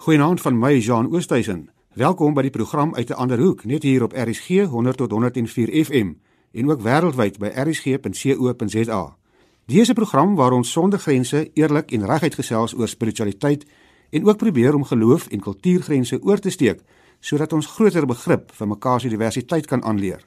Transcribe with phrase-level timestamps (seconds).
[0.00, 1.68] Goeienaand van my Jean Oosthuizen.
[1.92, 5.84] Welkom by die program uit 'n ander hoek, net hier op RSG 100 tot 104
[5.84, 6.12] FM
[6.52, 9.16] en ook wêreldwyd by rsg.co.za.
[9.66, 13.66] Dis 'n program waar ons sonder grense eerlik en reguit gesels oor spiritualiteit
[14.10, 16.80] en ook probeer om geloof en kultuurgrense oor te steek
[17.18, 20.26] sodat ons groter begrip vir mekaar se diversiteit kan aanleer.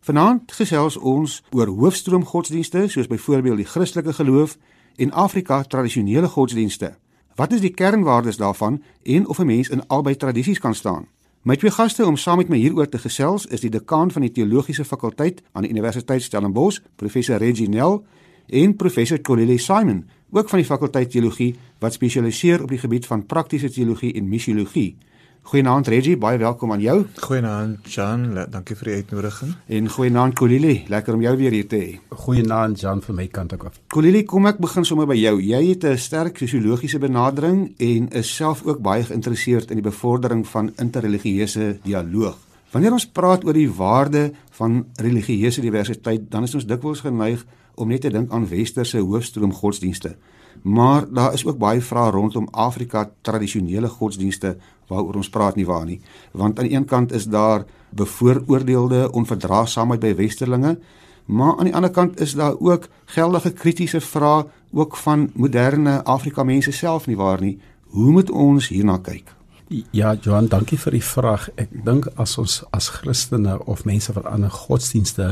[0.00, 4.58] Vanaand gesels ons oor hoofstroom godsdienste soos byvoorbeeld die Christelike geloof
[4.96, 6.96] en Afrika tradisionele godsdienste.
[7.34, 11.06] Wat is die kernwaardes daarvan en of 'n mens in albei tradisies kan staan?
[11.42, 14.30] My twee gaste om saam met my hieroor te gesels is die dekaan van die
[14.30, 18.04] teologiese fakulteit aan die Universiteit Stellenbosch, professor Reggie Nel
[18.46, 23.26] en professor Colile Simon, ook van die fakulteit teologie wat spesialiseer op die gebied van
[23.26, 24.96] praktiese teologie en missiologie.
[25.42, 27.00] Goeienaand Reggie, baie welkom aan jou.
[27.18, 29.50] Goeienaand Jan, dankie vir die uitnodiging.
[29.74, 31.96] En goeienaand Kolili, lekker om jou weer hier te hê.
[32.14, 33.66] Goeienaand Jan van my kant ook.
[33.90, 35.34] Kolili, kom ek begin sommer by jou.
[35.42, 40.46] Jy het 'n sterk sosiologiese benadering en is self ook baie geïnteresseerd in die bevordering
[40.46, 42.38] van interreligieuse dialoog.
[42.70, 47.88] Wanneer ons praat oor die waarde van religieuse diversiteit, dan is ons dikwels geneig om
[47.88, 50.16] net te dink aan westerse hoofstroom godsdienste.
[50.62, 54.56] Maar daar is ook baie vrae rondom Afrika tradisionele godsdienste
[54.88, 56.00] waaroor ons praat nie waar nie.
[56.32, 60.78] Want aan die een kant is daar bevooroordeelde onverdraagsaamheid by westerlinge,
[61.24, 66.42] maar aan die ander kant is daar ook geldige kritiese vrae ook van moderne Afrika
[66.42, 67.58] mense self nie waar nie.
[67.92, 69.34] Hoe moet ons hierna kyk?
[69.72, 71.46] Ja, Johan, dankie vir die vraag.
[71.56, 75.30] Ek dink as ons as Christene of mense van ander godsdienste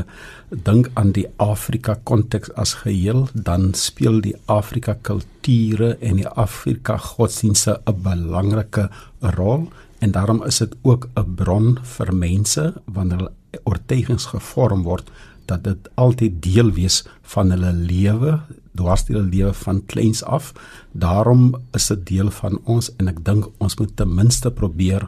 [0.49, 6.97] dink aan die Afrika konteks as geheel, dan speel die Afrika kulture en die Afrika
[6.97, 8.89] godsdienste 'n belangrike
[9.37, 9.69] rol
[10.01, 15.11] en daarom is dit ook 'n bron vir mense wanneer hulle oortuigings gevorm word
[15.51, 17.01] dat dit altyd deel wees
[17.33, 18.39] van hulle lewe,
[18.77, 20.53] dwars deur hulle lewe van kleins af.
[20.91, 25.07] Daarom is dit deel van ons en ek dink ons moet ten minste probeer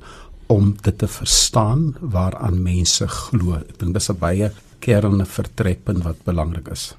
[0.51, 3.57] om dit te verstaan waaraan mense glo.
[3.61, 6.95] Ek dink dis 'n baie kerne vertrekpunt wat belangrik is.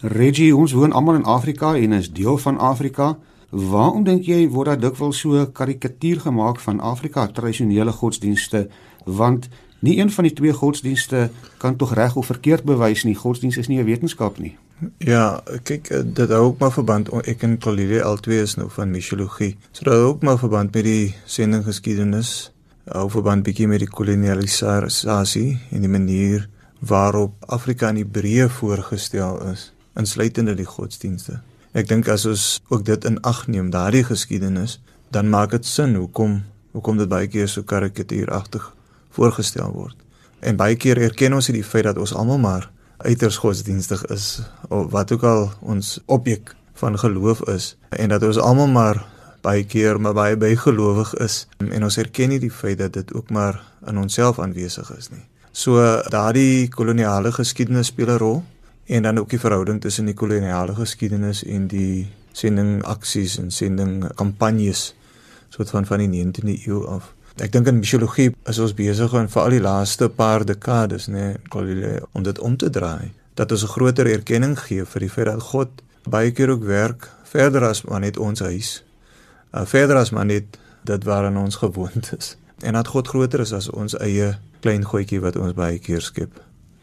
[0.00, 3.16] Reggie, ons woon almal in Afrika en is deel van Afrika.
[3.50, 8.68] Waarom dink jy word daar dikwels so karikatuur gemaak van Afrika tradisionele godsdienste?
[9.04, 9.48] Want
[9.84, 11.30] nie een van die twee godsdienste
[11.62, 13.14] kan tog reg of verkeerd bewys nie.
[13.14, 14.56] Godsdienst is nie 'n wetenskap nie.
[14.98, 18.90] Ja, kyk, eh, dit hou ook maar verband ek en Collie albei is nou van
[18.90, 19.56] missiologie.
[19.72, 22.52] So dit hou ook maar verband met die sendinggeskiedenis,
[22.84, 29.72] hou verband bietjie met die kolonialisasie en die manier waarop Afrika in Hebreë voorgestel is,
[29.94, 31.40] insluitende die godsdienste.
[31.72, 34.80] Ek dink as ons ook dit in ag neem, daardie geskiedenis,
[35.10, 36.42] dan maak dit sin hoekom
[36.74, 38.73] hoekom dit baie keer so karikatuuragtig
[39.16, 39.96] voorgestel word.
[40.44, 42.70] En baie keer erken ons nie die feit dat ons almal maar
[43.04, 48.38] uiters godsdienstig is of wat ook al ons objek van geloof is en dat ons
[48.38, 49.04] almal maar
[49.44, 53.30] baie keer maar baie bygelowig is en ons erken nie die feit dat dit ook
[53.30, 55.24] maar in onsself aanwesig is nie.
[55.52, 55.78] So
[56.10, 58.42] daardie koloniale geskiedenis speel 'n rol
[58.86, 64.14] en dan ook die verhouding tussen die koloniale geskiedenis en die sending aksies en sending
[64.14, 64.94] kampanjes
[65.48, 67.13] soort van van die 19de eeu af.
[67.42, 71.32] Ek dink in psigologie is ons besig om vir al die laaste paar dekades, nê,
[71.34, 73.10] nee, om dit om te draai.
[73.34, 77.10] Dat ons 'n groter erkenning gee vir die feit dat God baie keer ook werk
[77.24, 78.84] verder as maar net ons huis.
[79.52, 82.36] Uh, verder as maar net dit waaraan ons gewoond is.
[82.62, 86.40] En dat God groter is as ons eie klein goedjie wat ons baie keer skep.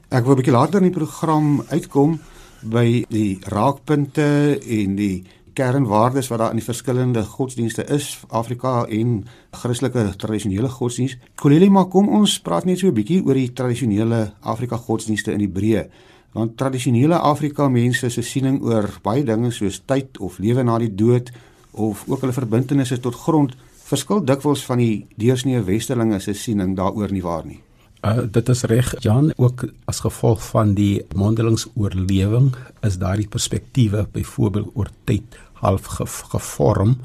[0.09, 2.19] Ek wil 'n bietjie later in die program uitkom
[2.62, 5.23] by die raakpunte en die
[5.53, 11.17] kernwaardes wat daar in die verskillende godsdienste is, Afrika en Christelike tradisionele godsdiens.
[11.35, 15.39] Koleli, maar kom ons praat net so 'n bietjie oor die tradisionele Afrika godsdienste in
[15.39, 15.89] die breë.
[16.34, 20.95] Want tradisionele Afrika mense se siening oor baie dinge soos tyd of lewe na die
[20.95, 21.31] dood
[21.72, 27.12] of ook hulle verbintenisse tot grond verskil dikwels van die deursnee westerlinge se siening daaroor
[27.12, 27.59] nie waar nie.
[28.01, 32.47] Uh, dit is reg Jan ook as gevolg van die mondelingsoorlewing
[32.81, 36.95] is daardie perspektiewe byvoorbeeld oor tyd half ge gevorm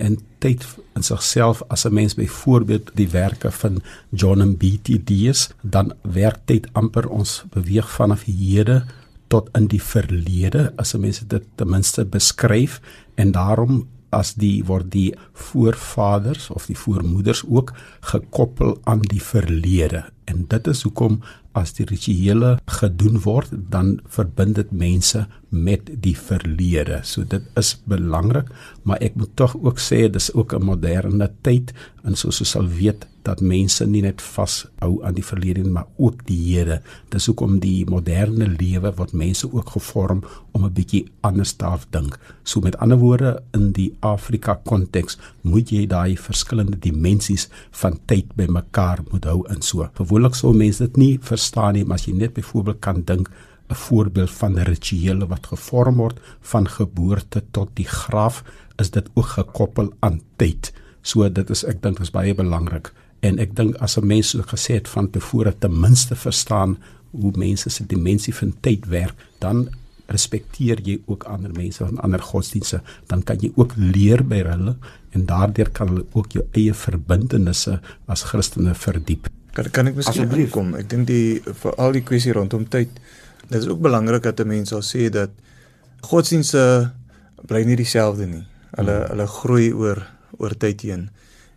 [0.00, 0.64] en tyd
[0.96, 6.68] in sigself as 'n mens byvoorbeeld die werke van John Mbiti lees dan werk tyd
[6.72, 8.84] amper ons beweeg vanaf hede
[9.28, 12.80] tot in die verlede as 'n mens dit ten minste beskryf
[13.14, 13.86] en daarom
[14.16, 15.10] as die word die
[15.46, 17.74] voorvaders of die voormoeders ook
[18.12, 20.06] gekoppel aan die verlede.
[20.26, 21.20] En dit is hoekom
[21.56, 27.00] as die rituele gedoen word dan verbind dit mense met die verlede.
[27.04, 28.50] So dit is belangrik
[28.84, 31.72] maar ek moet tog ook sê dis ook 'n moderne tyd
[32.04, 35.88] en soos ons sal weet dat mense nie net vashou aan die verlede nie, maar
[35.98, 36.78] ook die hede.
[37.10, 42.18] Dis hoekom die moderne lewe word mense ook gevorm om 'n bietjie anders te dink.
[42.44, 48.34] So met ander woorde in die Afrika konteks moet jy daai verskillende dimensies van tyd
[48.36, 49.88] bymekaar moet hou in so.
[49.94, 53.30] Gewoonlik sou mense dit nie verstaan nie, maar as jy net byvoorbeeld kan dink
[53.68, 58.44] 'n voorbeeld van rituele wat gevorm word van geboorte tot die graf
[58.78, 60.72] is dit ook gekoppel aan tyd.
[61.02, 64.42] So dit is ek dink is baie belangrik en ek dink as 'n mens so
[64.42, 66.76] gesê het van tevore ten minste verstaan
[67.10, 69.68] hoe mense se dimensie van tyd werk, dan
[70.06, 74.76] respekteer jy ook ander mense van ander godsdienste, dan kan jy ook leer by hulle
[75.10, 79.28] en daardeur kan hulle ook jou eie verbintenisse as Christene verdiep.
[79.52, 80.74] Kan kan ek miskien kom?
[80.74, 82.88] Ek dink die vir al die kwessie rondom tyd
[83.46, 85.30] Dit is ook belangrik dat 'n mens sal sê dat
[86.00, 86.92] godsdienste
[87.46, 88.44] bly nie dieselfde nie.
[88.70, 89.08] Hulle hmm.
[89.10, 90.06] hulle groei oor
[90.38, 91.10] oor tyd heen.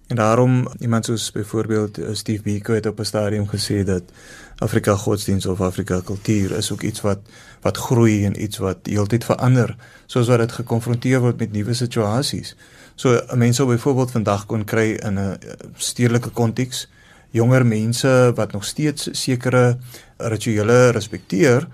[0.10, 4.04] En daarom iemand soos byvoorbeeld eh, Steve Biko het op 'n stadium gesê dat
[4.58, 7.20] Afrika godsdienst of Afrika kultuur is ook iets wat
[7.62, 9.76] wat groei en iets wat heeltyd verander
[10.06, 12.56] soos wat dit gekonfronteer word met nuwe situasies.
[12.96, 16.90] So 'n mens sou byvoorbeeld vandag kon kry in 'n eh, stedelike konteks
[17.30, 19.78] jonger mense wat nog steeds sekere
[20.18, 21.68] rituele respekteer,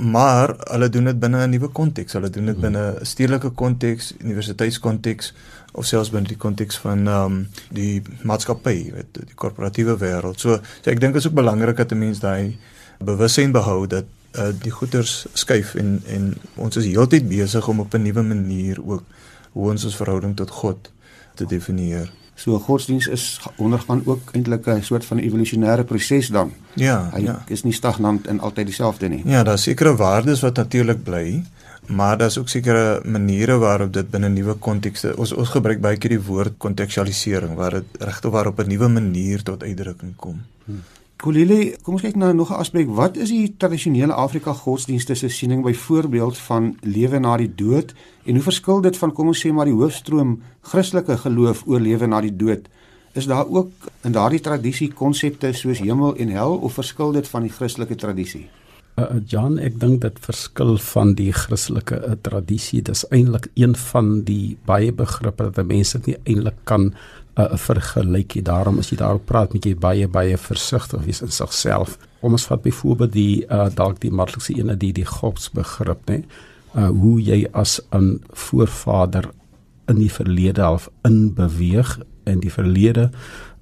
[0.00, 2.12] maar hulle doen dit binne 'n nuwe konteks.
[2.12, 2.62] Hulle doen dit hmm.
[2.62, 5.34] binne 'n stedelike konteks, universiteitskonteks
[5.72, 10.40] of selfs binne die konteks van ehm um, die maatskappy, weet die korporatiewe wêreld.
[10.40, 12.58] So, so ek dink is ook belangrik dat 'n mens daai
[12.98, 14.04] bewussyn behou dat
[14.38, 18.78] uh, die goeders skuif en en ons is heeltyd besig om op 'n nuwe manier
[18.84, 19.04] ook
[19.52, 20.92] hoe ons ons verhouding tot God
[21.34, 22.10] te definieer.
[22.40, 26.52] So godsdiens is ondergaan ook eintlik 'n soort van evolusionêre proses dan.
[26.74, 27.44] Ja, hy ja.
[27.46, 29.22] is nie stagnant en altyd dieselfde nie.
[29.24, 31.44] Ja, daar's sekere waardes wat natuurlik bly,
[31.86, 36.10] maar daar's ook sekere maniere waarop dit binne nuwe kontekste ons ons gebruik baie keer
[36.10, 40.40] die woord kontekstualisering waar dit regtig waar op 'n nuwe manier tot uitdrukking kom.
[40.64, 40.82] Hmm.
[41.20, 42.88] Kolile, kom ons kyk nou nog 'n aspek.
[42.88, 47.92] Wat is die tradisionele Afrika godsdienste se siening byvoorbeeld van lewe na die dood
[48.24, 52.06] en hoe verskil dit van kom ons sê maar die hoofstroom Christelike geloof oor lewe
[52.06, 52.68] na die dood?
[53.12, 53.70] Is daar ook
[54.02, 58.48] in daardie tradisie konsepte soos hemel en hel of verskil dit van die Christelike tradisie?
[58.96, 62.82] Uh, Jan, ek dink dit verskil van die Christelike uh, tradisie.
[62.82, 66.94] Dis eintlik een van die baie begrippe dat mense nie eintlik kan
[67.40, 68.42] uh, vergelykie.
[68.46, 71.96] Daarom as jy daarop praat, moet jy baie baie versigtig wees in sigself.
[72.20, 76.22] Kom ons vat byvoorbeeld die uh, dalk die maklikste ene die die godsbegrip, né?
[76.70, 79.30] Uh hoe jy as 'n voorvader
[79.90, 83.10] in die verlede half inbeweeg in die verlede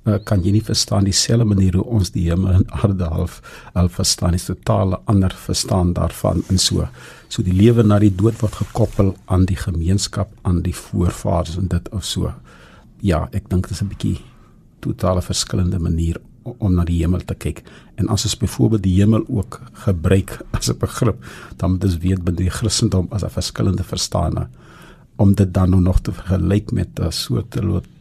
[0.08, 3.38] uh, kan jy nie verstaan dieselfde manier hoe ons die hemel en aarde half
[3.78, 6.88] al verstaan is totaal ander verstaan daarvan en so
[7.28, 11.72] so die lewe na die dood word gekoppel aan die gemeenskap aan die voorvaders en
[11.74, 12.32] dit of so
[13.00, 14.18] ja, ek dink dit is 'n bietjie
[14.80, 16.16] totale verskillende manier
[16.58, 17.62] om na die hemel te kyk.
[17.96, 21.24] En as ons byvoorbeeld die hemel ook gebruik as 'n begrip,
[21.56, 24.48] dan moet ons weet binne die Christendom as 'n verskillende verstaane
[25.16, 27.58] om dit dan nou nog te vergelyk met 'n soort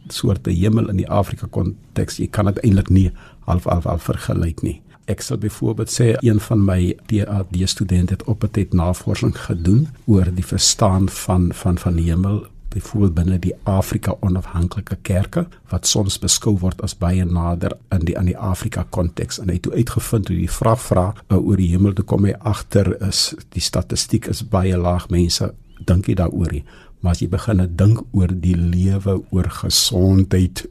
[0.08, 2.16] soorte hemel in die Afrika konteks.
[2.16, 3.10] Jy kan dit eintlik nie
[3.40, 4.82] half half half vergelyk nie.
[5.06, 9.88] Ek sal byvoorbeeld sê een van my PhD studente het op 'n tyd navorsing gedoen
[10.06, 12.46] oor die verstaan van van van die hemel
[12.78, 18.16] byvoorbeeld binne die Afrika onafhanklike kerke wat soms beskou word as baie nader in die
[18.18, 21.60] aan die Afrika konteks en hy het toe uitgevind hoe die vraag vra uh, oor
[21.60, 25.52] die hemel te kom hy agter is die statistiek is baie laag mense
[25.90, 26.64] dink jy daaroor nie
[27.00, 30.64] maar as jy begin dink oor die lewe oor gesondheid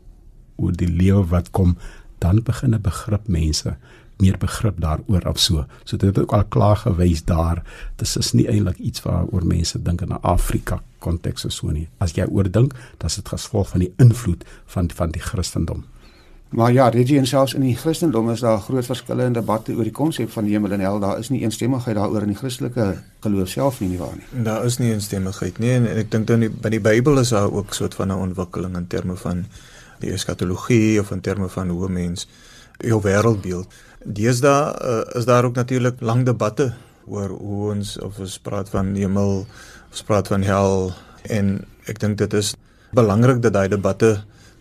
[0.57, 1.77] oor die lewe wat kom
[2.23, 3.77] dan begin 'n begrip mense
[4.17, 5.65] meer begrip daaroor af so.
[5.83, 7.63] So dit het ook al klaar gewys daar.
[7.95, 11.87] Dis is nie eintlik iets waaroor mense dink in 'n Afrika konteks of so nie.
[11.97, 15.85] As jy oordink, dan is dit gevolg van die invloed van van die Christendom.
[16.49, 19.83] Maar ja, Regie en selfs in die Christendom is daar groot verskille in debatte oor
[19.83, 20.99] die konsep van hemel en hel.
[20.99, 22.85] Daar is nie eensstemmigheid daaroor in die Christelike
[23.19, 24.43] geloof self nie, nie waar nie.
[24.43, 27.33] Daar is nie eensstemmigheid nie en, en ek dink dan die, by die Bybel is
[27.35, 29.45] daar ook so 'n van 'n ontwikkeling in terme van
[29.99, 32.27] die eskatologie of in terme van hoe mens
[32.79, 33.67] jou wêreldbeeld
[34.07, 36.73] Deesdae uh, is daar ook natuurlik lang debatte
[37.05, 39.45] oor hoe ons of ons praat van hemel,
[39.91, 40.91] ons praat van hel
[41.33, 41.53] en
[41.87, 42.53] ek dink dit is
[42.95, 44.17] belangrik dat daai debatte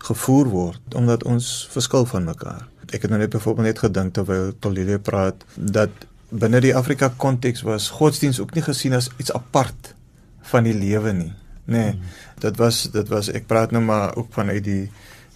[0.07, 2.67] gevoer word omdat ons verskil van mekaar.
[2.93, 7.63] Ek het nou net byvoorbeeld net gedink terwyl Tolile praat dat binne die Afrika konteks
[7.67, 9.93] was godsdiens ook nie gesien as iets apart
[10.51, 11.33] van die lewe nie.
[11.67, 12.15] Nee, hmm.
[12.39, 14.87] dit was dit was ek praat nou maar ook vanuit die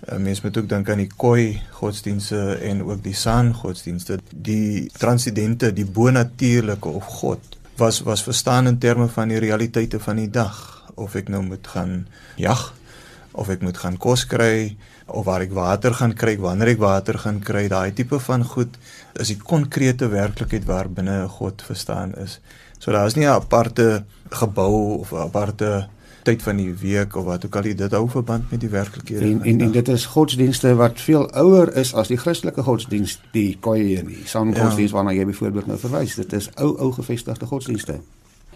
[0.01, 4.15] Uh, mens moet ook dink aan die koi godsdienste en ook die san godsdienste.
[4.33, 10.15] Die transcendente, die bonatuurlike of God was was verstaan in terme van die realiteite van
[10.15, 10.57] die dag
[10.95, 12.73] of ek nou moet gaan jag
[13.31, 14.75] of ek moet gaan kos kry
[15.11, 18.77] of waar ek water gaan kry, wanneer ek water gaan kry, daai tipe van goed
[19.19, 22.39] is die konkrete werklikheid waar binne God verstaan is.
[22.79, 25.89] So daar is nie 'n aparte gebou of 'n aparte
[26.23, 29.25] tyd van die week of wat ook al dit hou verband met die werklikhede.
[29.25, 33.57] En, en en dit is godsdienste wat veel ouer is as die Christelike godsdienst, die
[33.59, 34.21] KOE nie.
[34.25, 34.63] Saam ja.
[34.63, 36.15] godsdienst waarna jy byvoorbeeld nou verwys.
[36.15, 37.99] Dit is ou ou gevestigde godsdienste.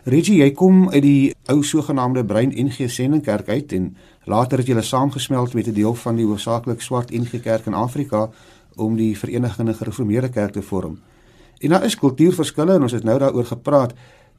[0.05, 3.95] Reggie, jy kom uit die ou sogenaamde Brein NG Sendingkerk uit en
[4.29, 8.29] later het jy saamgesmelt met 'n deel van die hoofsaaklik swart NG Kerk in Afrika
[8.75, 10.99] om die Verenigde Gereformeerde Kerk te vorm.
[11.59, 13.93] En daar is kultuurverskille en ons het nou daaroor gepraat.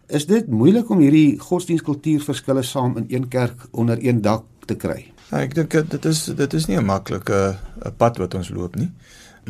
[0.07, 5.01] Is dit moeilik om hierdie godsdienstkultuurverskille saam in een kerk onder een dak te kry?
[5.33, 8.77] Ja, ek dink dit is dit is nie 'n maklike 'n pad wat ons loop
[8.77, 8.93] nie.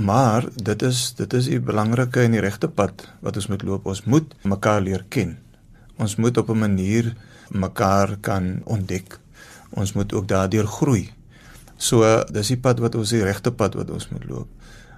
[0.00, 3.86] Maar dit is dit is die belangrike en die regte pad wat ons moet loop.
[3.86, 5.36] Ons moet mekaar leer ken.
[5.98, 7.14] Ons moet op 'n manier
[7.50, 9.18] mekaar kan ontdek.
[9.70, 11.12] Ons moet ook daardeur groei.
[11.76, 14.48] So dis die pad wat ons die regte pad wat ons moet loop.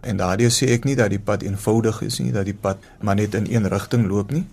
[0.02, 3.14] En daardie sê ek nie dat die pad eenvoudig is nie, dat die pad maar
[3.14, 4.46] net in een rigting loop nie.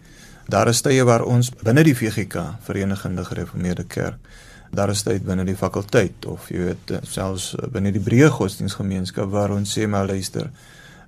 [0.45, 4.17] Daar is tye waar ons binne die VGK, Verenigde Gereformeerde Kerk,
[4.75, 9.55] daar is tyd binne die fakulteit of jy weet selfs binne die breë godsdienstgemeenskap waar
[9.55, 10.51] ons sê maar luister,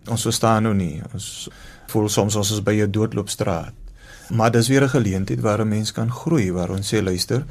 [0.10, 1.04] ons verstaan nou nie.
[1.14, 1.50] Ons
[1.92, 3.74] voel soms ons is by 'n doodloopstraat.
[4.30, 7.46] Maar dis weer 'n geleentheid waar 'n mens kan groei, waar ons sê luister,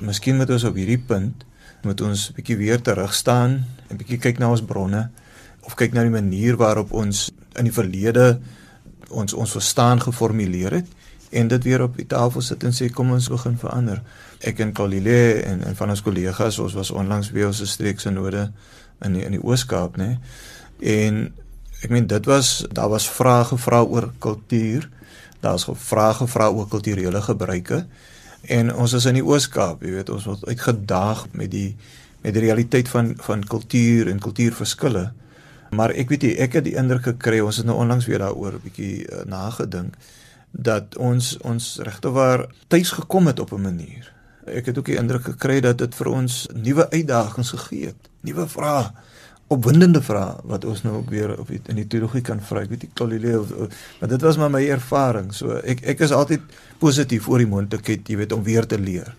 [0.00, 1.44] miskien moet ons op hierdie punt
[1.82, 5.10] moet ons 'n bietjie weer terug staan en bietjie kyk na ons bronne
[5.62, 8.40] of kyk na die manier waarop ons in die verlede
[9.08, 10.86] ons ons verstaan geformuleer het
[11.36, 14.00] en dit weer op die tafel sit en sê kom ons begin verander.
[14.46, 18.48] Ek en Kalile en en van ons kollegas, ons was onlangs by ons streekse node
[19.04, 20.16] in die, in die Oos-Kaap, né?
[20.80, 21.26] En
[21.82, 24.88] ek meen dit was daar was vrae gevra oor kultuur.
[25.44, 27.84] Daar's vrae gevra oor kulturele gebruike.
[28.56, 31.70] En ons is in die Oos-Kaap, jy weet, ons word uitgedaag met die
[32.24, 35.10] met die realiteit van van kultuur en kultuurverskille.
[35.76, 38.56] Maar ek weet jy, ek het die indruk gekry ons het nou onlangs weer daaroor
[38.56, 39.94] 'n bietjie uh, nagedink
[40.56, 44.12] dat ons ons regtewaar tuis gekom het op 'n manier.
[44.46, 48.48] Ek het ook die indruk gekry dat dit vir ons nuwe uitdagings gegee het, nuwe
[48.48, 48.90] vrae,
[49.46, 52.60] opwindende vrae wat ons nou ook weer op die, in die teologie kan vra.
[52.60, 53.52] Ek weet nie Klolile of
[54.00, 55.34] maar dit was maar my ervaring.
[55.34, 56.40] So ek ek is altyd
[56.78, 59.14] positief oor die moontlikheid, jy weet, om weer te leer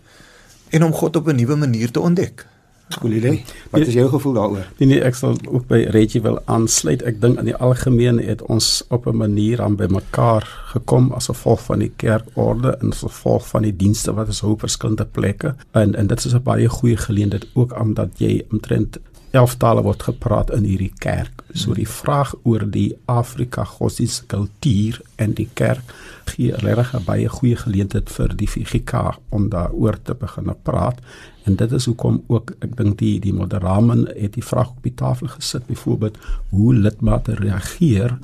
[0.70, 2.46] en om God op 'n nuwe manier te ontdek.
[2.89, 3.39] Skolile,
[3.70, 4.67] wat is jou gevoel daaroor?
[4.79, 7.03] Nee nee, ek sal ook by Reggie wil aansluit.
[7.03, 11.27] Ek dink in die algemeen het ons op 'n manier aan by mekaar gekom as
[11.27, 15.06] gevolg van die kerkorde en as gevolg van die dienste wat ons hou op verskillende
[15.06, 15.56] plekke.
[15.72, 19.00] En en dit is 'n baie goeie geleentheid ook omdat jy omtrent
[19.32, 21.44] 11 tale word gepraat in hierdie kerk.
[21.53, 25.84] So die vraag oor die Afrika godsdienst kultuur en die kerk
[26.25, 31.00] gee regtig 'n baie goeie geleentheid vir die VGK om daaroor te begin praat
[31.48, 34.96] En dit is hoekom ook ek dink die die moderamen het die vraag op die
[35.00, 36.18] tafel gesit byvoorbeeld
[36.50, 38.18] hoe lidmate reageer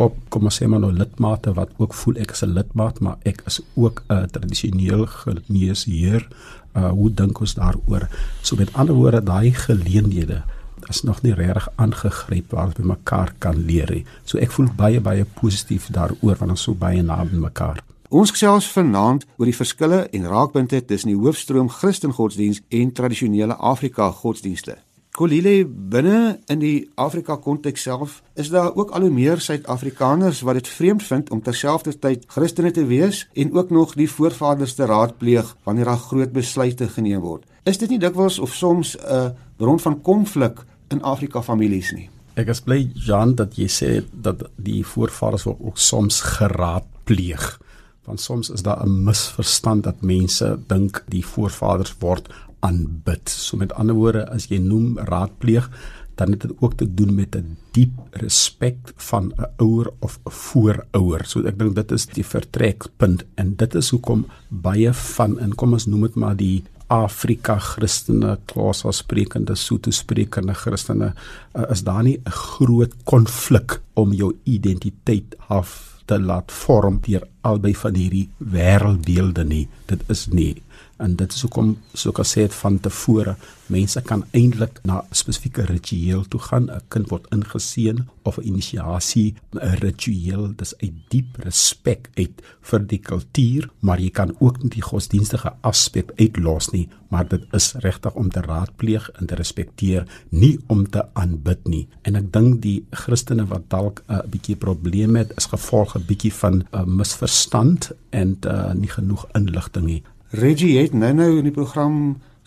[0.00, 3.18] op kom ons sê maar nou lidmate wat ook voel ek is 'n lidmaat maar
[3.28, 6.28] ek is ook 'n tradisioneel geneesheer.
[6.72, 8.08] Uh hoe dink ons daaroor?
[8.42, 10.42] So met ander woorde daai geleenthede
[10.88, 14.04] is nog nie regtig aangegryp waar ons by mekaar kan leer nie.
[14.24, 18.66] So ek voel baie baie positief daaroor want ons so baie naby mekaar Ons gesels
[18.68, 24.74] vanaand oor die verskille en raakpunte tussen die hoofstroom Christengodsdiens en tradisionele Afrika godsdienste.
[25.16, 26.18] Kolile binne
[26.52, 31.06] in die Afrika konteks self is daar ook al hoe meer Suid-Afrikaners wat dit vreemd
[31.08, 36.04] vind om terselfdertyd Christene te wees en ook nog die voorvaders te raadpleeg wanneer daar
[36.04, 37.48] groot besluite geneem word.
[37.64, 42.10] Is dit nie dikwels of soms 'n bron van konflik in Afrika families nie?
[42.34, 47.60] Ek is bly Jan dat jy sê dat die voorvaders ook soms geraadpleeg
[48.04, 52.28] want soms is daar 'n misverstand dat mense dink die voorvaders word
[52.60, 53.28] aanbid.
[53.28, 55.70] So met ander woorde, as jy noem raadpleeg,
[56.14, 60.30] dan het dit ook te doen met 'n diep respek van 'n ouer of 'n
[60.30, 61.24] voorouer.
[61.24, 65.72] So ek dink dit is die vertrekpunt en dit is hoekom baie van en kom
[65.72, 71.14] ons noem dit maar die Afrika Christene, Xhosa sprekende, Sotho sprekende Christene,
[71.54, 77.26] uh, is daar nie 'n groot konflik om jou identiteit af te laat vorm deur
[77.40, 79.66] albei van hierdie wêreldbeelde nie.
[79.90, 80.61] Dit is nie
[81.02, 83.36] en dit is hoekom soos ek gesê het van tevore
[83.72, 86.70] mense kan eintlik na spesifieke ritueel toe gaan.
[86.70, 90.52] 'n kind word ingeseën of 'n inisiasie 'n ritueel.
[90.56, 95.52] Dis 'n diep respek uit vir die kultuur maar jy kan ook nie die godsdienstige
[95.60, 96.88] aspek uitlos nie.
[97.08, 101.88] Maar dit is regtig om te raadpleeg en te respekteer nie om te aanbid nie.
[102.02, 106.06] En ek dink die Christene wat dalk 'n uh, bietjie probleme het is gevolg 'n
[106.06, 111.44] bietjie van 'n uh, misverstand en uh, nie genoeg inligting nie Reggie het nou-nou in
[111.44, 111.96] die program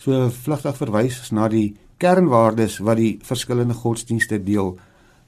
[0.02, 4.72] so vlugtig verwys na die kernwaardes wat die verskillende godsdienste deel.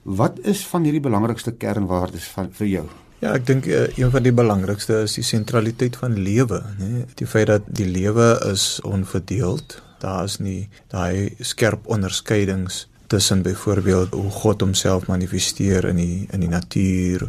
[0.02, 2.84] Wat is van hierdie belangrikste kernwaardes van vir jou?
[3.22, 7.04] Ja, ek dink uh, een van die belangrikste is die sentraliteit van lewe, nê?
[7.18, 9.78] Die feit dat die lewe is onverdeeld.
[10.02, 16.42] Daar is nie daai skerp onderskeidings tussen byvoorbeeld hoe God homself manifesteer in die in
[16.42, 17.28] die natuur,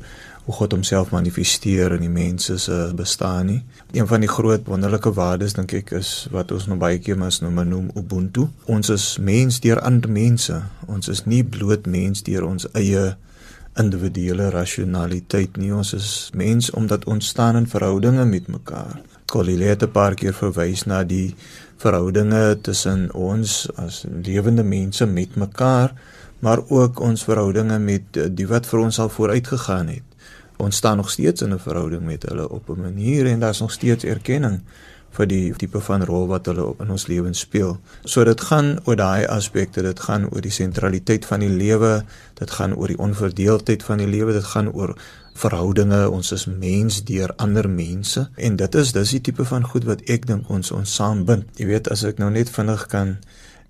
[0.49, 3.59] hoe God homself manifesteer in die mense se bestaan nie.
[3.93, 7.37] Een van die groot wonderlike waardes dink ek is wat ons nou baie keer mas
[7.43, 8.47] noem noem ubuntu.
[8.65, 10.57] Ons is mens deur ander mense.
[10.89, 13.03] Ons is nie bloot mens deur ons eie
[13.77, 15.69] individuele rasionaliteit nie.
[15.69, 18.97] Ons is mens omdat ons staan in verhoudinge met mekaar.
[19.29, 21.35] Collie het 'n paar keer verwys na die
[21.77, 25.93] verhoudinge tussen ons as lewende mense met mekaar,
[26.39, 28.01] maar ook ons verhoudinge met
[28.35, 30.08] die wat vir ons al vooruit gegaan het.
[30.59, 33.71] Ons staan nog steeds in 'n verhouding met hulle op 'n manier en daar's nog
[33.71, 34.61] steeds erkenning
[35.17, 37.77] vir die tipe van rol wat hulle in ons lewens speel.
[38.03, 42.03] So dit gaan oor daai aspekte, dit gaan oor die sentraliteit van die lewe,
[42.39, 44.95] dit gaan oor die onverdeeldheid van die lewe, dit gaan oor
[45.39, 49.87] verhoudinge, ons is mens deur ander mense en dit is dis die tipe van goed
[49.87, 51.47] wat ek dink ons ons saambind.
[51.55, 53.17] Jy weet as ek nou net vinnig kan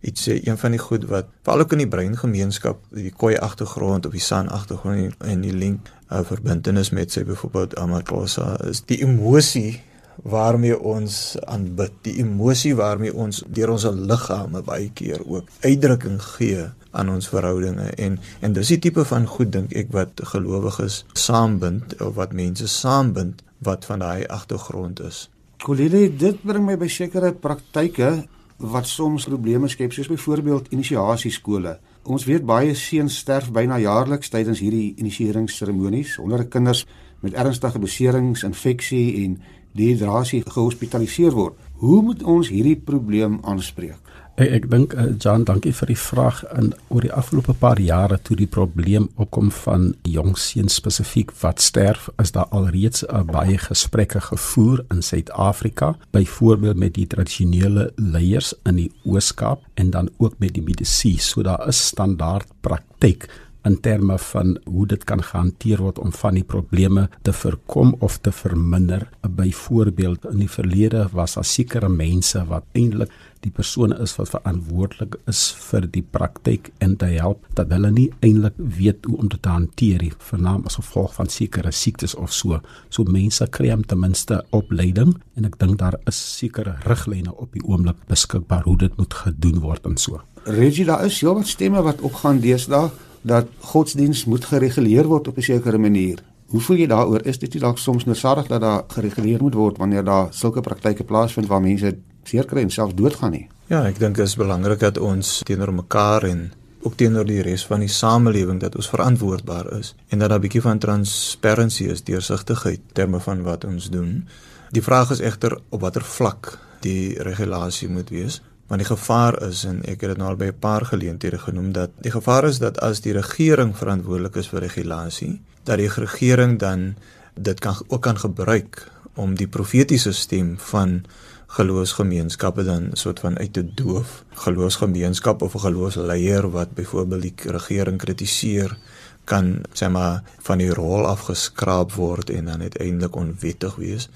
[0.01, 4.07] iets sê, een van die goed wat veral ook in die breingemeenskap, die koi agtergrond
[4.07, 9.01] of die san agtergrond en die link uh, verbintenis met sê byvoorbeeld Amakosa is die
[9.05, 9.81] emosie
[10.23, 16.65] waarmee ons aanbid, die emosie waarmee ons deur ons liggame baie keer ook uitdrukking gee
[16.91, 21.95] aan ons verhoudinge en en dis die tipe van goed dink ek wat gelowiges saambind
[22.01, 25.27] of wat mense saambind wat van daai agtergrond is.
[25.59, 28.11] Kolile, dit bring my by sekere praktyke
[28.59, 31.77] wat soms probleme skep soos byvoorbeeld inisiasieskole.
[32.07, 36.15] Ons weet baie seuns sterf byna jaarliks tydens hierdie inisieringsseremonies.
[36.21, 36.85] Honderde kinders
[37.19, 39.39] met ernstige beserings, infeksie en
[39.75, 41.59] dehydrasie gehospitaliseer word.
[41.83, 43.99] Hoe moet ons hierdie probleem aanspreek?
[44.39, 46.37] Ek ek dink uh, Jan, dankie vir die vraag.
[46.55, 51.59] In oor die afgelope paar jare toe die probleem opkom van jong seuns spesifiek wat
[51.59, 58.53] sterf, is daar alreeds uh, baie gesprekke gevoer in Suid-Afrika, byvoorbeeld met die tradisionele leiers
[58.63, 61.17] in die Oos-Kaap en dan ook met die mediese.
[61.19, 63.27] So daar is standaard praktyk
[63.67, 68.17] in terme van hoe dit kan gehanteer word om van die probleme te voorkom of
[68.23, 69.09] te verminder.
[69.21, 73.11] Byvoorbeeld in die verlede was daar sekere mense wat eintlik
[73.45, 78.07] die persone is wat verantwoordelik is vir die praktyk en te help dat hulle nie
[78.25, 82.33] eintlik weet hoe om dit te hanteer nie, vernaam as gevolg van sekere siektes of
[82.35, 82.59] so.
[82.89, 87.63] So mense kry ten minste opleiding en ek dink daar is sekere riglyne op die
[87.63, 90.19] oomblik beskikbaar hoe dit moet gedoen word en so.
[90.45, 92.89] Regie, daar is heelwat stemme wat opgaan deesdae
[93.21, 96.23] dat godsdiens moet gereguleer word op 'n sekere manier.
[96.49, 97.21] Hoe voel jy daaroor?
[97.25, 101.03] Is dit nie dalk soms noodsaak dat daar gereguleer moet word wanneer daar sulke praktyke
[101.03, 101.97] plaasvind waar mense
[102.29, 103.47] seer kry en self doodgaan nie?
[103.69, 107.65] Ja, ek dink dit is belangrik dat ons teenoor mekaar en ook teenoor die res
[107.67, 112.03] van die samelewing dat ons verantwoordbaar is en dat daar 'n bietjie van transparansie is,
[112.03, 114.27] deursigtigheid terme van wat ons doen.
[114.71, 119.63] Die vraag is egter op watter vlak die regulasie moet wees want die gevaar is
[119.65, 122.59] en ek het dit nou al by 'n paar geleenthede genoem dat die gevaar is
[122.59, 126.95] dat as die regering verantwoordelik is vir regulasie, dat die regering dan
[127.35, 131.03] dit kan ook kan gebruik om die profetiese stem van
[131.49, 134.23] geloofsgemeenskappe dan soort van uit te doof.
[134.45, 138.77] Geloofsgemeenskap of 'n geloofsleier wat byvoorbeeld die regering kritiseer
[139.23, 144.09] kan sê maar van die rol afgeskraap word en dan uiteindelik onwettig wees.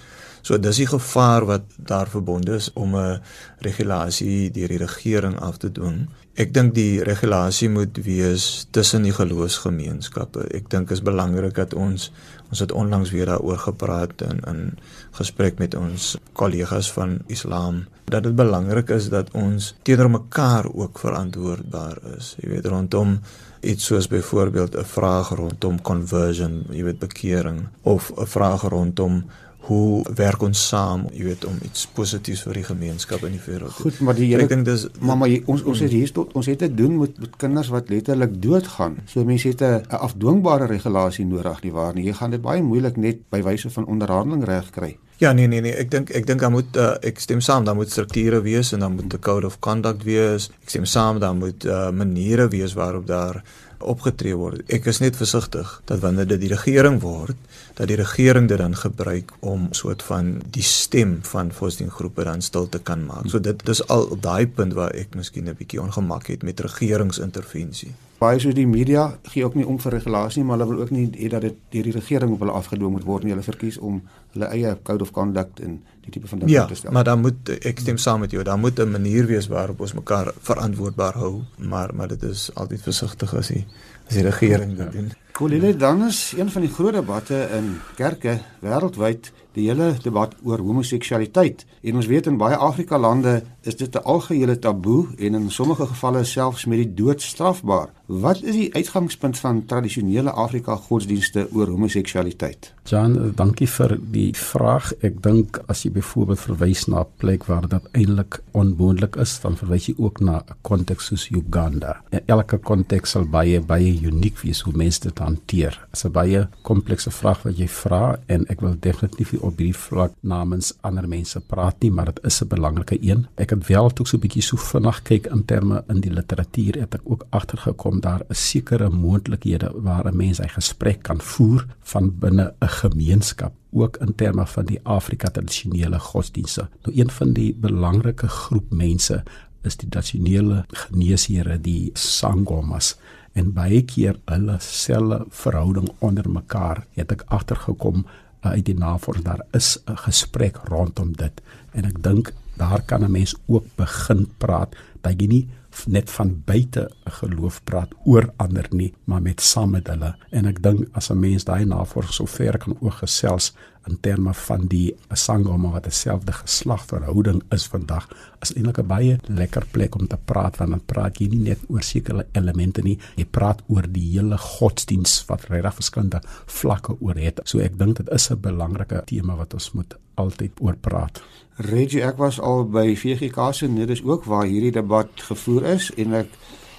[0.44, 3.22] So dis die gevaar wat daar verbonde is om 'n
[3.60, 6.10] regulasie deur die regering af te dwing.
[6.34, 10.48] Ek dink die regulasie moet wees tussen die geloofsgemeenskappe.
[10.58, 12.12] Ek dink is belangrik dat ons
[12.50, 14.78] ons het onlangs weer daaroor gepraat in in
[15.14, 21.00] gesprek met ons kollegas van Islam dat dit belangrik is dat ons teenoor mekaar ook
[21.00, 22.36] verantwoordbaar is.
[22.42, 23.20] Jy weet rondom
[23.62, 29.24] iets soos byvoorbeeld 'n vraag rondom conversion, jy weet bekering of 'n vraag rondom
[29.64, 33.72] hoe werk ons saam, jy weet om iets positiefs vir die gemeenskap in die wêreld.
[33.80, 36.68] Goed, maar die hele ding dis mamma ons ons het hier tot ons het te
[36.74, 38.98] doen met met kinders wat letterlik doodgaan.
[39.06, 42.06] So mense het 'n afdwingbare regulasie nodig nie waar nie.
[42.06, 44.98] Jy gaan dit baie moeilik net by wyse van onderhandeling reg kry.
[45.24, 47.78] Ja nee nee nee, ek dink ek dink daar moet uh, ek stem saam, daar
[47.80, 50.50] moet strukture wees en dan moet 'n code of conduct wees.
[50.64, 53.40] Ek stem saam, daar moet uh, maniere wees waarop daar
[53.80, 54.68] opgetree word.
[54.68, 57.40] Ek is net versigtig dat wanneer dit die regering word,
[57.80, 62.68] dat die regering dit dan gebruik om soort van die stem van godsdienstgroepe dan stil
[62.70, 63.30] te kan maak.
[63.32, 67.94] So dit dis al daai punt waar ek miskien 'n bietjie ongemak het met regeringsintervensie.
[68.24, 70.92] Baie so die media gee ook nie om vir regulasie nie, maar hulle wil ook
[70.96, 73.34] nie hê dat dit deur die regering op hulle afgedwing moet word nie.
[73.36, 73.98] Hulle verkies om
[74.36, 76.92] hulle eie code of conduct en die tipe van ding ja, te stel.
[76.96, 79.94] maar dan moet ek stem saam met jou, daar moet 'n manier wees waarop ons
[79.94, 83.66] mekaar verantwoordbaar hou, maar maar dit is altyd versigtig as die
[84.08, 85.12] as die regering dit doen.
[85.32, 90.60] Kolile dan is een van die groot debatte in kerke wêreldwyd die hele debat oor
[90.60, 91.66] homoseksualiteit.
[91.82, 95.86] En ons weet in baie Afrika lande is dit 'n algehele taboe en in sommige
[95.86, 97.90] gevalle selfs met die dood strafbaar.
[98.06, 102.74] Wat is die uitgangspunt van tradisionele Afrika godsdienste oor homoseksualiteit?
[102.84, 104.90] Jan, dankie vir die vraag.
[105.08, 109.56] Ek dink as jy byvoorbeeld verwys na 'n plek waar dit eintlik onmoontlik is, dan
[109.56, 112.02] verwys jy ook na 'n konteks soos Uganda.
[112.12, 115.72] En elke konteks sal baie baie uniek wees hoe mense dit hanteer.
[115.72, 119.58] Dit is 'n baie komplekse vraag wat jy vra en ek wil definitief nie op
[119.58, 123.28] hierdie vlak namens ander mense praat nie, maar dit is 'n belangrike een.
[123.38, 126.80] Ek het wel toe so 'n bietjie so vinnig kyk in terme in die literatuur
[126.80, 131.66] het ek ook agtergekom daar is sekere moontlikhede waar 'n mens hy gesprek kan voer
[131.80, 136.68] van binne 'n gemeenskap ook in terme van die Afrika tradisionele godsdienste.
[136.86, 139.24] Nou een van die belangrike groep mense
[139.64, 142.96] is die tradisionele geneesere die sangomas.
[143.34, 148.06] En baie keer hulle selle verhouding onder mekaar het ek agtergekom
[148.44, 149.26] uit die navorsing.
[149.26, 151.42] Daar is 'n gesprek rondom dit.
[151.72, 154.76] En ek dink daar kan 'n mens ook begin praat.
[155.02, 155.48] Dat jy nie
[155.88, 156.88] net van buite
[157.20, 160.14] geloof praat oor ander nie, maar met saam met hulle.
[160.32, 163.54] En ek dink as 'n mens daai navorsing so ver kan oorgesels
[163.90, 168.08] in terme van die sangoma wat dieselfde geslagverhouding is vandag,
[168.42, 171.60] is eintlik 'n baie lekker plek om te praat want dan praat jy nie net
[171.68, 177.16] oor sekere elemente nie, jy praat oor die hele godsdiens wat regtig verskillende vlakke oor
[177.16, 177.40] het.
[177.44, 181.22] So ek dink dit is 'n belangrike tema wat ons moet altyd oor praat.
[181.58, 185.92] Reggie, ek was al by VGK se net is ook waar hierdie debat gevoer is
[185.98, 186.28] en ek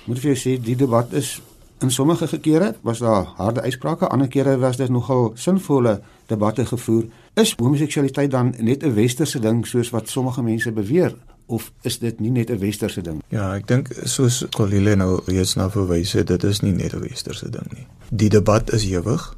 [0.06, 1.40] moet vir jou sê die debat is
[1.84, 7.04] in sommige kere was daar harde uitsprake, ander kere was dit nogal sinvolle debatte gevoer.
[7.34, 11.14] Is homoseksualiteit dan net 'n westerse ding soos wat sommige mense beweer
[11.46, 13.22] of is dit nie net 'n westerse ding?
[13.28, 17.00] Ja, ek dink soos Colile nou reeds na verwys het, dit is nie net 'n
[17.00, 17.86] westerse ding nie.
[18.10, 19.36] Die debat is ewig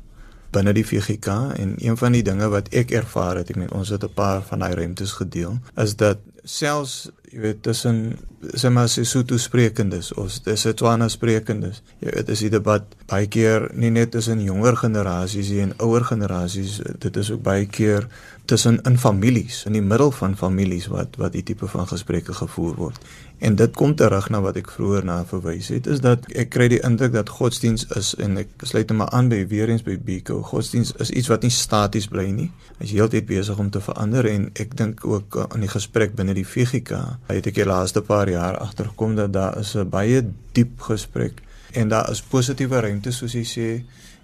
[0.50, 3.88] binne die VGK en een van die dinge wat ek ervaar het, ek meen ons
[3.88, 8.16] het 'n paar van daai ruimtes gedeel, is dat selfs jy weet tussen
[8.54, 11.82] sê maar Sesotho sprekendes of dis Setswana sprekendes.
[12.02, 16.78] Jy weet is die debat baie keer nie net tussen jonger generasies en ouer generasies,
[17.02, 18.06] dit is ook baie keer
[18.46, 22.74] tussen in families, in die middel van families wat wat die tipe van gesprekke gevoer
[22.78, 23.06] word.
[23.38, 26.68] En dit kom terug na wat ek vroeër na verwys het, is dat ek kry
[26.72, 30.40] die indruk dat godsdiens is en ek sluit hom aan by weer eens by Biko.
[30.46, 32.48] Godsdiens is iets wat nie staties bly nie.
[32.78, 36.36] Hy is heeltyd besig om te verander en ek dink ook in die gesprek binne
[36.36, 40.80] die VGK het ek die laaste paar jaar agtergekom dat daar is 'n baie diep
[40.80, 43.68] gesprek en daar is positiewe ruimte soos jy sê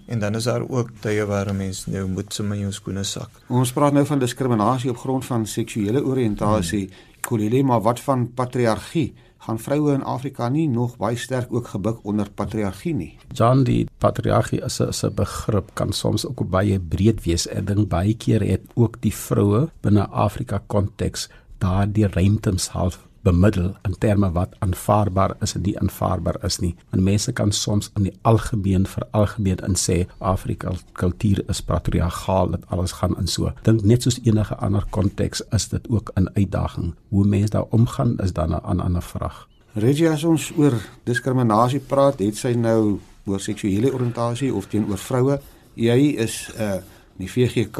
[0.07, 3.31] en dan is daar ook tye waar mense nou moet in jou skoene sak.
[3.49, 6.87] Ons praat nou van diskriminasie op grond van seksuele oriëntasie.
[6.87, 7.11] Hmm.
[7.23, 9.13] Kolile, maar wat van patriargie?
[9.43, 13.17] Gaan vroue in Afrika nie nog baie sterk ook gebuk onder patriargie nie?
[13.35, 17.49] John, die patriargie is 'n begrip kan soms ook baie breed wees.
[17.49, 23.75] Ek dink baie keer het ook die vroue binne Afrika konteks daardie ruimtes half bemiddel
[23.87, 26.75] in terme wat aanvaarbaar is en nie aanvaarbaar is nie.
[26.91, 32.51] Want mense kan soms in die algemeen vir algemeen in sê Afrika kultuur is patriargaal,
[32.57, 33.53] dit alles gaan in so.
[33.63, 36.95] Dink net soos enige ander konteks is dit ook 'n uitdaging.
[37.09, 39.49] Hoe mense daar omgaan is dan 'n ander vraag.
[39.75, 45.41] Regie as ons oor diskriminasie praat, het sy nou oor seksuele oriëntasie of teenoor vroue.
[45.75, 46.83] Jy is 'n uh,
[47.17, 47.79] die VGK.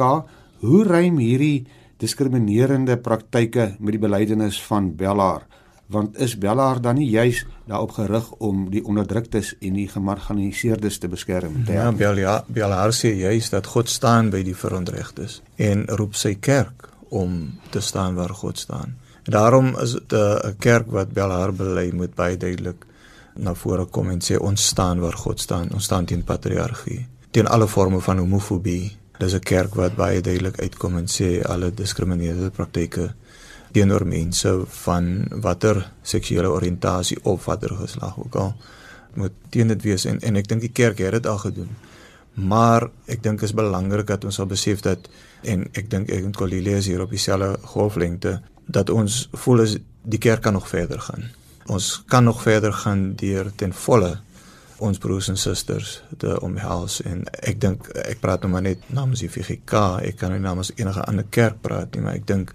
[0.59, 1.65] Hoe ruim hierdie
[2.03, 5.47] diskriminerende praktyke met die belydenis van Bellaar
[5.93, 11.09] want is Bellaar dan nie juis daarop gerig om die onderdruktes en die gemarginaliseerdes te
[11.11, 11.59] beskerm?
[11.67, 16.35] Te ja Bellaar Bellaar sê juis dat God staan by die verontrechtes en roep sy
[16.39, 18.97] kerk om te staan waar God staan.
[19.23, 22.85] En daarom is dit 'n kerk wat Bellaar bely moet baie duidelik
[23.35, 25.73] na vore kom en sê ons staan waar God staan.
[25.73, 30.59] Ons staan teen patriargie teen alle forme van homofobie Dis 'n kerk wat baie duidelik
[30.59, 33.13] uitkom en sê alle diskriminerende praktyke
[33.71, 38.55] teenoor mense van watter seksuele oriëntasie of watter geslag ook al
[39.13, 41.69] moet teen dit wees en en ek dink die kerk het dit al gedoen.
[42.33, 45.09] Maar ek dink is belangrik dat ons sal besef dat
[45.41, 49.77] en ek dink ek en Colilia is hier op dieselfde golflengte dat ons voel as
[50.01, 51.29] die kerk kan nog verder gaan.
[51.69, 54.17] Ons kan nog verder gaan deur ten volle
[54.83, 59.23] ons broers en susters te omhels en ek dink ek praat nou maar net namens
[59.23, 62.53] die VGK, ek kan nie namens enige ander kerk praat nie, maar ek dink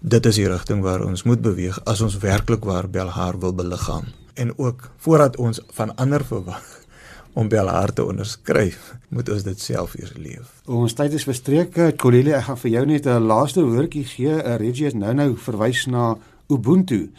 [0.00, 4.10] dit is die rigting waar ons moet beweeg as ons werklik waar Belhar wil beliggaam
[4.38, 6.66] en ook voordat ons van ander verwag
[7.38, 10.48] om Belhar te onderskryf, moet ons dit self eers leef.
[10.66, 11.76] Ons tyd is verstreek.
[12.00, 14.34] Kolile, ek gaan vir jou net 'n laaste woordjie gee.
[14.58, 16.16] Regie het nou-nou verwys na
[16.48, 17.10] Ubuntu.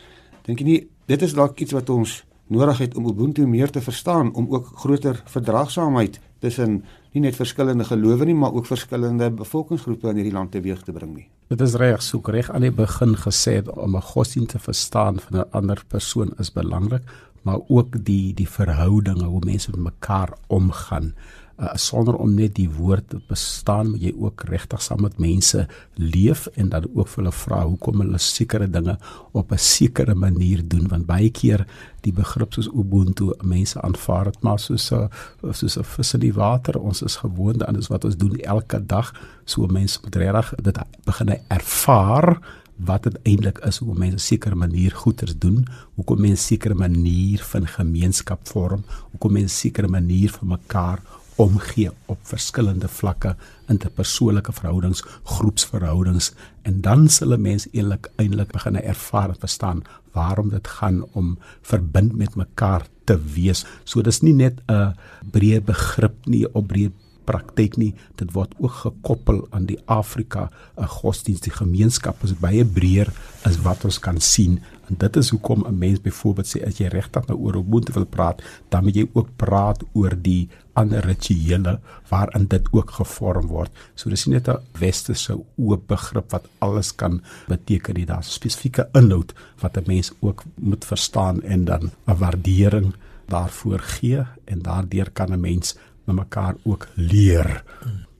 [0.46, 3.82] Dink jy nie dit is dalk iets wat ons nodig het om Ubuntu meer te
[3.82, 6.84] verstaan om ook groter verdraagsaamheid tussen
[7.14, 11.16] nie net verskillende gelowe nie, maar ook verskillende bevolkingsgroepe in hierdie land teweeg te bring
[11.16, 11.28] nie.
[11.50, 15.40] Dit is reg, so reg aan die begin gesê om 'n godsdienst te verstaan van
[15.40, 17.04] 'n ander persoon is belangrik,
[17.42, 21.14] maar ook die die verhoudinge hoe mense met mekaar omgaan
[21.60, 25.66] uh, sonder om net die woord te bestaan moet jy ook regtig saam met mense
[25.96, 28.98] leef en dan ook vir hulle vra hoekom hulle sekere dinge
[29.32, 31.66] op 'n sekere manier doen want baie keer
[32.02, 35.10] die begrip soos ubuntu mense aanvaar dit maar soos 'n
[35.52, 36.80] soos 'n vis in die water.
[36.80, 39.14] Ons is gewoond aan dit wat ons doen elke dag
[39.46, 42.40] so mense moet regtig dit begin ervaar
[42.80, 47.68] wat dit eintlik is hoe mense sekere manier goeders doen, hoekom mense sekere manier van
[47.68, 51.02] gemeenskap vorm, hoekom mense sekere manier vir mekaar
[51.40, 53.36] omgee op verskillende vlakke
[53.72, 56.34] interpersoonlike verhoudings, groepsverhoudings
[56.68, 61.38] en dan sal 'n mens eintlik eintlik begin ervaar en verstaan waarom dit gaan om
[61.62, 63.66] verbind met mekaar te wees.
[63.84, 64.96] So dis nie net 'n
[65.32, 66.92] breë begrip nie op breë
[67.30, 72.66] praktyk nie dit word ook gekoppel aan die Afrika 'n godsdienst die gemeenskap is baie
[72.66, 76.78] breër as wat ons kan sien En dit is hoekom 'n mens byvoorbeeld sê as
[76.78, 81.06] jy regtig nou oor Ubuntu wil praat, dan moet jy ook praat oor die ander
[81.06, 83.72] rituele waarin dit ook gevorm word.
[83.96, 88.06] So dis nie net 'n westerse oop begrip wat alles kan beteken nie.
[88.06, 92.94] Daar's spesifieke inhoud wat 'n mens ook moet verstaan en dan 'n waardering
[93.26, 97.64] daarvoor gee en daardeur kan 'n mens met mekaar ook leer.